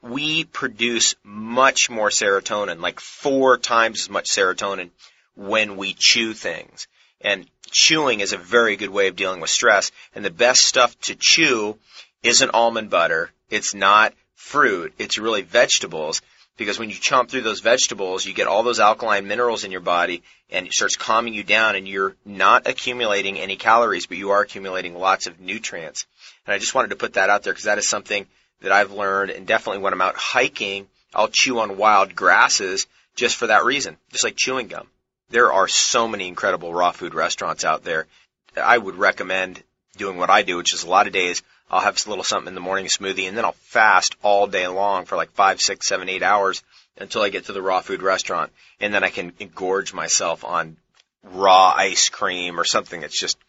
We 0.01 0.43
produce 0.43 1.15
much 1.23 1.89
more 1.89 2.09
serotonin, 2.09 2.79
like 2.79 2.99
four 2.99 3.57
times 3.57 4.01
as 4.01 4.09
much 4.09 4.27
serotonin 4.29 4.91
when 5.35 5.77
we 5.77 5.95
chew 5.97 6.33
things. 6.33 6.87
And 7.21 7.47
chewing 7.71 8.19
is 8.19 8.33
a 8.33 8.37
very 8.37 8.75
good 8.75 8.89
way 8.89 9.07
of 9.07 9.15
dealing 9.15 9.39
with 9.39 9.49
stress. 9.49 9.91
And 10.13 10.23
the 10.23 10.29
best 10.29 10.61
stuff 10.61 10.99
to 11.01 11.15
chew 11.17 11.79
isn't 12.21 12.51
almond 12.53 12.89
butter, 12.89 13.31
It's 13.49 13.73
not 13.73 14.13
fruit. 14.35 14.93
It's 14.97 15.17
really 15.17 15.41
vegetables 15.41 16.21
because 16.57 16.77
when 16.77 16.89
you 16.89 16.95
chomp 16.95 17.29
through 17.29 17.41
those 17.41 17.61
vegetables, 17.61 18.25
you 18.25 18.33
get 18.33 18.47
all 18.47 18.63
those 18.63 18.79
alkaline 18.79 19.27
minerals 19.27 19.63
in 19.63 19.71
your 19.71 19.81
body 19.81 20.23
and 20.51 20.67
it 20.67 20.73
starts 20.73 20.95
calming 20.95 21.33
you 21.33 21.43
down 21.43 21.75
and 21.75 21.87
you're 21.87 22.15
not 22.25 22.67
accumulating 22.67 23.39
any 23.39 23.55
calories, 23.55 24.05
but 24.05 24.17
you 24.17 24.31
are 24.31 24.41
accumulating 24.41 24.95
lots 24.95 25.25
of 25.27 25.39
nutrients. 25.39 26.05
And 26.45 26.53
I 26.53 26.59
just 26.59 26.75
wanted 26.75 26.89
to 26.89 26.95
put 26.95 27.13
that 27.13 27.29
out 27.29 27.43
there 27.43 27.53
because 27.53 27.65
that 27.65 27.79
is 27.79 27.87
something 27.87 28.27
that 28.61 28.71
I've 28.71 28.91
learned 28.91 29.31
and 29.31 29.47
definitely 29.47 29.81
when 29.81 29.93
I'm 29.93 30.01
out 30.01 30.15
hiking, 30.15 30.87
I'll 31.13 31.29
chew 31.29 31.59
on 31.59 31.77
wild 31.77 32.15
grasses 32.15 32.87
just 33.15 33.35
for 33.35 33.47
that 33.47 33.65
reason, 33.65 33.97
just 34.11 34.23
like 34.23 34.35
chewing 34.35 34.67
gum. 34.67 34.87
There 35.29 35.51
are 35.51 35.67
so 35.67 36.07
many 36.07 36.27
incredible 36.27 36.73
raw 36.73 36.91
food 36.91 37.13
restaurants 37.13 37.63
out 37.65 37.83
there. 37.83 38.07
I 38.55 38.77
would 38.77 38.95
recommend 38.95 39.63
doing 39.97 40.17
what 40.17 40.29
I 40.29 40.43
do, 40.43 40.57
which 40.57 40.73
is 40.73 40.83
a 40.83 40.89
lot 40.89 41.07
of 41.07 41.13
days 41.13 41.41
I'll 41.73 41.79
have 41.79 41.99
a 42.05 42.09
little 42.09 42.23
something 42.23 42.49
in 42.49 42.53
the 42.53 42.61
morning 42.61 42.85
smoothie 42.85 43.27
and 43.27 43.35
then 43.35 43.45
I'll 43.45 43.53
fast 43.53 44.15
all 44.21 44.45
day 44.45 44.67
long 44.67 45.05
for 45.05 45.15
like 45.15 45.31
five, 45.31 45.59
six, 45.59 45.87
seven, 45.87 46.07
eight 46.07 46.21
hours 46.21 46.61
until 46.97 47.23
I 47.23 47.29
get 47.29 47.45
to 47.45 47.51
the 47.51 47.63
raw 47.63 47.81
food 47.81 48.03
restaurant. 48.03 48.51
And 48.79 48.93
then 48.93 49.03
I 49.03 49.09
can 49.09 49.31
engorge 49.39 49.91
myself 49.91 50.43
on 50.43 50.77
raw 51.23 51.73
ice 51.75 52.09
cream 52.09 52.59
or 52.59 52.63
something 52.63 53.01
that's 53.01 53.19
just 53.19 53.39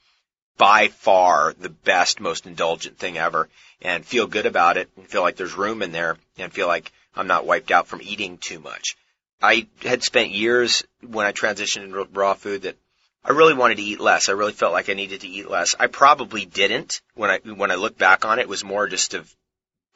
by 0.57 0.89
far 0.89 1.55
the 1.59 1.69
best, 1.69 2.19
most 2.19 2.47
indulgent 2.47 2.99
thing 2.99 3.19
ever 3.19 3.51
and 3.83 4.07
feel 4.07 4.27
good 4.27 4.47
about 4.47 4.79
it 4.79 4.89
and 4.97 5.07
feel 5.07 5.21
like 5.21 5.37
there's 5.37 5.55
room 5.55 5.83
in 5.83 5.93
there 5.93 6.17
and 6.39 6.51
feel 6.51 6.67
like 6.67 6.93
I'm 7.15 7.27
not 7.27 7.45
wiped 7.45 7.71
out 7.71 7.89
from 7.89 8.01
eating 8.01 8.39
too 8.39 8.59
much. 8.59 8.97
I 9.43 9.67
had 9.83 10.03
spent 10.03 10.31
years 10.31 10.83
when 11.07 11.27
I 11.27 11.33
transitioned 11.33 11.85
into 11.85 12.05
raw 12.05 12.33
food 12.33 12.63
that 12.63 12.77
I 13.25 13.33
really 13.33 13.55
wanted 13.55 13.77
to 13.77 13.83
eat 13.83 14.01
less. 14.01 14.29
I 14.29 14.33
really 14.33 14.53
felt 14.53 14.75
like 14.75 14.91
I 14.91 14.95
needed 14.95 15.23
to 15.23 15.29
eat 15.29 15.49
less. 15.49 15.75
I 15.79 15.87
probably 15.87 16.45
didn't 16.45 17.01
when 17.15 17.31
I 17.31 17.39
when 17.39 17.71
I 17.71 17.77
look 17.77 17.97
back 17.97 18.25
on 18.25 18.39
it. 18.39 18.43
It 18.43 18.49
was 18.49 18.65
more 18.65 18.87
just 18.87 19.15
of 19.15 19.35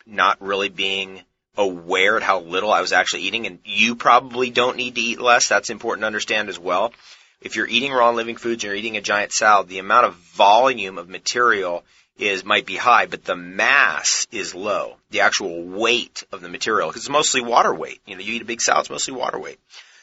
not 0.07 0.41
really 0.41 0.71
being 0.71 1.21
aware 1.57 2.17
of 2.17 2.23
how 2.23 2.41
little 2.41 2.73
I 2.73 2.81
was 2.81 2.93
actually 2.93 3.23
eating. 3.23 3.47
And 3.47 3.59
you 3.65 3.97
probably 3.97 4.51
don't 4.51 4.79
need 4.79 4.95
to 4.95 5.01
eat 5.01 5.21
less. 5.21 5.49
That's 5.49 5.69
important 5.69 6.03
to 6.03 6.07
understand 6.07 6.49
as 6.49 6.59
well. 6.59 6.93
If 7.41 7.55
you're 7.55 7.69
eating 7.69 7.93
raw 7.93 8.11
living 8.11 8.37
foods 8.37 8.65
and 8.65 8.71
you're 8.71 8.79
eating 8.79 8.97
a 8.97 9.03
giant 9.03 9.33
salad, 9.33 9.69
the 9.69 9.79
amount 9.79 10.07
of 10.07 10.15
volume 10.15 10.97
of 10.97 11.09
material 11.09 11.85
is 12.17 12.45
might 12.45 12.67
be 12.67 12.77
high, 12.77 13.07
but 13.07 13.25
the 13.25 13.37
mass 13.37 14.27
is 14.33 14.55
low. 14.55 14.97
The 15.11 15.21
actual 15.21 15.63
weight 15.65 16.25
of 16.33 16.41
the 16.41 16.49
material, 16.49 16.89
because 16.89 17.03
it's 17.03 17.11
mostly 17.11 17.43
water 17.43 17.75
weight. 17.75 18.01
You 18.07 18.17
know, 18.17 18.23
you 18.23 18.35
eat 18.35 18.43
a 18.43 18.47
big 18.47 18.61
salad, 18.61 18.81
it's 18.81 18.91
mostly 18.91 19.15
water 19.15 19.39
weight. 19.39 19.61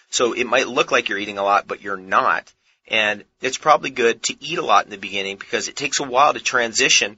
So 0.10 0.34
it 0.34 0.46
might 0.46 0.67
look 0.67 0.91
like 0.91 1.10
you're 1.10 1.17
eating 1.17 1.38
a 1.38 1.44
lot, 1.44 1.67
but 1.67 1.82
you're 1.82 1.98
not. 1.98 2.53
And 2.87 3.23
it's 3.41 3.57
probably 3.57 3.89
good 3.89 4.21
to 4.23 4.43
eat 4.43 4.59
a 4.59 4.65
lot 4.65 4.85
in 4.85 4.91
the 4.91 4.97
beginning 4.97 5.37
because 5.37 5.67
it 5.67 5.75
takes 5.75 5.99
a 5.99 6.03
while 6.03 6.33
to 6.33 6.39
transition. 6.39 7.17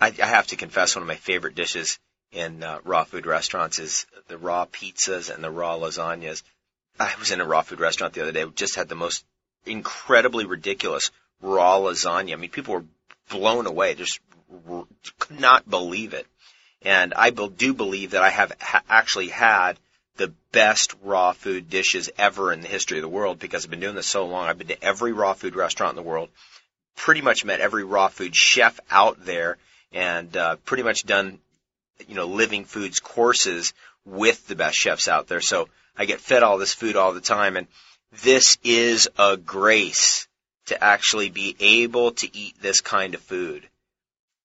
I, 0.00 0.08
I 0.08 0.26
have 0.26 0.48
to 0.48 0.56
confess, 0.56 0.94
one 0.94 1.02
of 1.02 1.08
my 1.08 1.16
favorite 1.16 1.54
dishes 1.54 1.98
in 2.32 2.62
uh, 2.62 2.80
raw 2.84 3.04
food 3.04 3.24
restaurants 3.24 3.78
is 3.78 4.06
the 4.28 4.36
raw 4.36 4.66
pizzas 4.66 5.34
and 5.34 5.42
the 5.42 5.50
raw 5.50 5.76
lasagnas. 5.76 6.42
I 6.98 7.14
was 7.18 7.30
in 7.30 7.40
a 7.40 7.46
raw 7.46 7.62
food 7.62 7.80
restaurant 7.80 8.14
the 8.14 8.22
other 8.22 8.32
day, 8.32 8.44
just 8.54 8.74
had 8.74 8.88
the 8.88 8.94
most 8.94 9.24
incredibly 9.64 10.44
ridiculous 10.44 11.10
raw 11.40 11.78
lasagna. 11.78 12.32
I 12.32 12.36
mean, 12.36 12.50
people 12.50 12.74
were 12.74 12.84
blown 13.30 13.66
away, 13.66 13.94
just 13.94 14.20
could 15.18 15.40
not 15.40 15.68
believe 15.68 16.14
it. 16.14 16.26
And 16.82 17.14
I 17.14 17.30
do 17.30 17.74
believe 17.74 18.12
that 18.12 18.22
I 18.22 18.30
have 18.30 18.52
ha- 18.60 18.82
actually 18.88 19.28
had 19.28 19.78
the 20.16 20.32
best 20.52 20.94
raw 21.02 21.32
food 21.32 21.70
dishes 21.70 22.10
ever 22.18 22.52
in 22.52 22.60
the 22.60 22.68
history 22.68 22.98
of 22.98 23.02
the 23.02 23.08
world 23.08 23.38
because 23.38 23.64
I've 23.64 23.70
been 23.70 23.80
doing 23.80 23.94
this 23.94 24.06
so 24.06 24.26
long. 24.26 24.46
I've 24.46 24.58
been 24.58 24.68
to 24.68 24.84
every 24.84 25.12
raw 25.12 25.32
food 25.32 25.56
restaurant 25.56 25.92
in 25.92 25.96
the 25.96 26.08
world, 26.08 26.28
pretty 26.96 27.20
much 27.20 27.44
met 27.44 27.60
every 27.60 27.84
raw 27.84 28.08
food 28.08 28.34
chef 28.34 28.78
out 28.90 29.24
there, 29.24 29.58
and 29.92 30.36
uh, 30.36 30.56
pretty 30.64 30.82
much 30.82 31.04
done, 31.04 31.38
you 32.08 32.14
know, 32.14 32.26
living 32.26 32.64
foods 32.64 33.00
courses 33.00 33.72
with 34.04 34.46
the 34.46 34.54
best 34.54 34.76
chefs 34.76 35.08
out 35.08 35.28
there. 35.28 35.40
So 35.40 35.68
I 35.96 36.04
get 36.04 36.20
fed 36.20 36.42
all 36.42 36.58
this 36.58 36.74
food 36.74 36.96
all 36.96 37.12
the 37.12 37.20
time, 37.20 37.56
and 37.56 37.66
this 38.22 38.58
is 38.64 39.08
a 39.18 39.36
grace 39.36 40.26
to 40.66 40.82
actually 40.82 41.30
be 41.30 41.56
able 41.60 42.12
to 42.12 42.36
eat 42.36 42.60
this 42.60 42.80
kind 42.80 43.14
of 43.14 43.20
food. 43.20 43.68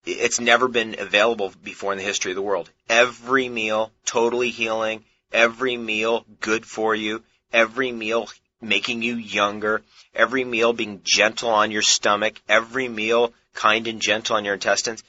It's 0.05 0.39
never 0.39 0.67
been 0.67 0.95
available 0.97 1.53
before 1.63 1.91
in 1.91 1.99
the 1.99 2.03
history 2.03 2.31
of 2.31 2.35
the 2.35 2.41
world. 2.41 2.69
Every 2.89 3.49
meal 3.49 3.91
totally 4.05 4.49
healing 4.49 5.03
every 5.31 5.77
meal 5.77 6.25
good 6.39 6.65
for 6.65 6.95
you, 6.95 7.23
every 7.51 7.91
meal 7.91 8.29
making 8.61 9.01
you 9.01 9.15
younger, 9.15 9.81
every 10.13 10.43
meal 10.43 10.73
being 10.73 11.01
gentle 11.03 11.49
on 11.49 11.71
your 11.71 11.81
stomach, 11.81 12.39
every 12.47 12.87
meal 12.87 13.33
kind 13.53 13.87
and 13.87 14.01
gentle 14.01 14.35
on 14.35 14.45
your 14.45 14.53
intestines. 14.53 15.03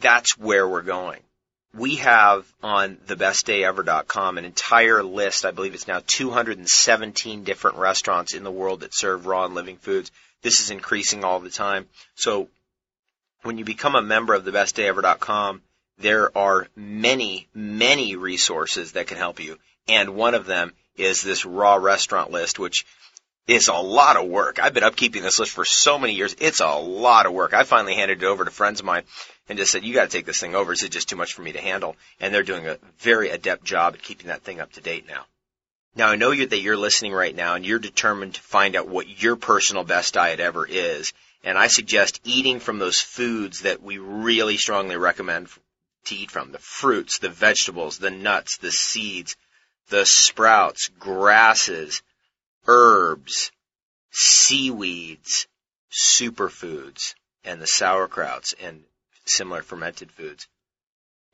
That's 0.00 0.36
where 0.38 0.68
we're 0.68 0.82
going. 0.82 1.20
We 1.72 1.96
have 1.96 2.46
on 2.62 2.96
thebestdayever.com 2.96 4.38
an 4.38 4.44
entire 4.44 5.02
list. 5.02 5.44
I 5.44 5.50
believe 5.50 5.74
it's 5.74 5.88
now 5.88 6.00
217 6.06 7.42
different 7.42 7.78
restaurants 7.78 8.32
in 8.32 8.44
the 8.44 8.50
world 8.50 8.80
that 8.80 8.94
serve 8.94 9.26
raw 9.26 9.44
and 9.44 9.54
living 9.54 9.76
foods. 9.76 10.12
This 10.42 10.60
is 10.60 10.70
increasing 10.70 11.24
all 11.24 11.40
the 11.40 11.50
time. 11.50 11.88
So 12.14 12.48
when 13.42 13.58
you 13.58 13.64
become 13.64 13.96
a 13.96 14.02
member 14.02 14.34
of 14.34 14.44
thebestdayever.com, 14.44 15.62
there 15.98 16.36
are 16.36 16.68
many, 16.74 17.48
many 17.54 18.16
resources 18.16 18.92
that 18.92 19.06
can 19.06 19.16
help 19.16 19.40
you. 19.40 19.58
And 19.88 20.16
one 20.16 20.34
of 20.34 20.46
them 20.46 20.72
is 20.96 21.22
this 21.22 21.44
raw 21.44 21.76
restaurant 21.76 22.30
list, 22.30 22.58
which 22.58 22.84
is 23.46 23.68
a 23.68 23.74
lot 23.74 24.16
of 24.16 24.26
work. 24.26 24.58
I've 24.58 24.74
been 24.74 24.84
upkeeping 24.84 25.22
this 25.22 25.38
list 25.38 25.52
for 25.52 25.64
so 25.64 25.98
many 25.98 26.14
years. 26.14 26.34
It's 26.40 26.60
a 26.60 26.76
lot 26.76 27.26
of 27.26 27.32
work. 27.32 27.52
I 27.52 27.64
finally 27.64 27.94
handed 27.94 28.22
it 28.22 28.26
over 28.26 28.44
to 28.44 28.50
friends 28.50 28.80
of 28.80 28.86
mine 28.86 29.02
and 29.48 29.58
just 29.58 29.70
said, 29.70 29.84
you 29.84 29.92
got 29.92 30.10
to 30.10 30.16
take 30.16 30.24
this 30.26 30.40
thing 30.40 30.54
over. 30.54 30.72
It's 30.72 30.88
just 30.88 31.08
too 31.08 31.16
much 31.16 31.34
for 31.34 31.42
me 31.42 31.52
to 31.52 31.60
handle. 31.60 31.96
And 32.20 32.32
they're 32.32 32.42
doing 32.42 32.66
a 32.66 32.78
very 32.98 33.30
adept 33.30 33.64
job 33.64 33.94
at 33.94 34.02
keeping 34.02 34.28
that 34.28 34.42
thing 34.42 34.60
up 34.60 34.72
to 34.72 34.80
date 34.80 35.06
now. 35.06 35.26
Now 35.94 36.08
I 36.08 36.16
know 36.16 36.30
you're, 36.30 36.46
that 36.46 36.60
you're 36.60 36.76
listening 36.76 37.12
right 37.12 37.34
now 37.34 37.54
and 37.54 37.64
you're 37.64 37.78
determined 37.78 38.34
to 38.34 38.40
find 38.40 38.74
out 38.76 38.88
what 38.88 39.22
your 39.22 39.36
personal 39.36 39.84
best 39.84 40.14
diet 40.14 40.40
ever 40.40 40.66
is. 40.66 41.12
And 41.44 41.58
I 41.58 41.66
suggest 41.66 42.20
eating 42.24 42.58
from 42.58 42.78
those 42.78 42.98
foods 42.98 43.60
that 43.60 43.82
we 43.82 43.98
really 43.98 44.56
strongly 44.56 44.96
recommend 44.96 45.50
to 46.06 46.14
eat 46.16 46.30
from. 46.30 46.52
The 46.52 46.58
fruits, 46.58 47.18
the 47.18 47.28
vegetables, 47.28 47.98
the 47.98 48.10
nuts, 48.10 48.58
the 48.58 48.72
seeds, 48.72 49.36
the 49.88 50.06
sprouts, 50.06 50.88
grasses, 50.98 52.02
herbs, 52.66 53.52
seaweeds, 54.10 55.46
superfoods, 55.90 57.14
and 57.44 57.60
the 57.60 57.66
sauerkrauts 57.66 58.54
and 58.60 58.84
similar 59.26 59.62
fermented 59.62 60.10
foods. 60.10 60.48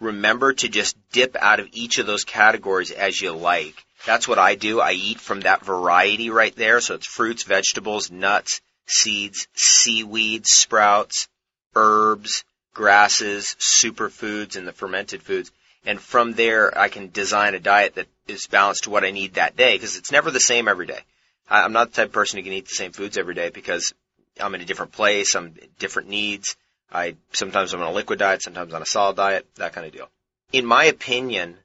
Remember 0.00 0.52
to 0.54 0.68
just 0.68 0.96
dip 1.12 1.36
out 1.36 1.60
of 1.60 1.68
each 1.72 1.98
of 1.98 2.06
those 2.06 2.24
categories 2.24 2.90
as 2.90 3.20
you 3.20 3.32
like. 3.32 3.84
That's 4.06 4.26
what 4.26 4.38
I 4.38 4.54
do. 4.54 4.80
I 4.80 4.92
eat 4.92 5.20
from 5.20 5.40
that 5.40 5.64
variety 5.64 6.30
right 6.30 6.56
there. 6.56 6.80
So 6.80 6.94
it's 6.94 7.06
fruits, 7.06 7.42
vegetables, 7.42 8.10
nuts, 8.10 8.62
seeds, 8.86 9.46
seaweeds, 9.54 10.50
sprouts, 10.50 11.28
herbs, 11.74 12.44
grasses, 12.74 13.56
superfoods, 13.58 14.56
and 14.56 14.66
the 14.66 14.72
fermented 14.72 15.22
foods. 15.22 15.50
And 15.84 16.00
from 16.00 16.32
there, 16.32 16.76
I 16.76 16.88
can 16.88 17.10
design 17.10 17.54
a 17.54 17.60
diet 17.60 17.94
that 17.94 18.06
is 18.28 18.46
balanced 18.46 18.84
to 18.84 18.90
what 18.90 19.04
I 19.04 19.10
need 19.10 19.34
that 19.34 19.56
day 19.56 19.74
because 19.74 19.96
it's 19.96 20.12
never 20.12 20.30
the 20.30 20.40
same 20.40 20.68
every 20.68 20.86
day. 20.86 21.00
I'm 21.48 21.72
not 21.72 21.90
the 21.90 21.96
type 21.96 22.08
of 22.08 22.12
person 22.12 22.38
who 22.38 22.44
can 22.44 22.52
eat 22.52 22.68
the 22.68 22.74
same 22.74 22.92
foods 22.92 23.18
every 23.18 23.34
day 23.34 23.50
because 23.50 23.92
I'm 24.38 24.54
in 24.54 24.60
a 24.60 24.64
different 24.64 24.92
place, 24.92 25.34
I'm 25.34 25.54
different 25.78 26.08
needs. 26.08 26.56
I 26.92 27.16
sometimes 27.32 27.72
I'm 27.72 27.80
on 27.80 27.88
a 27.88 27.92
liquid 27.92 28.18
diet, 28.18 28.42
sometimes 28.42 28.74
on 28.74 28.82
a 28.82 28.86
solid 28.86 29.16
diet, 29.16 29.46
that 29.56 29.72
kind 29.72 29.86
of 29.86 29.92
deal. 29.92 30.08
In 30.52 30.66
my 30.66 30.84
opinion, 30.84 31.56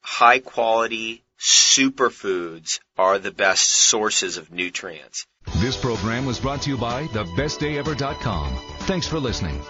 high 0.00 0.38
quality 0.38 1.22
superfoods 1.38 2.80
are 2.98 3.18
the 3.18 3.30
best 3.30 3.68
sources 3.68 4.36
of 4.36 4.50
nutrients. 4.50 5.26
This 5.56 5.76
program 5.76 6.26
was 6.26 6.38
brought 6.38 6.62
to 6.62 6.70
you 6.70 6.76
by 6.76 7.06
thebestdayever.com. 7.08 8.58
Thanks 8.80 9.06
for 9.06 9.18
listening. 9.18 9.60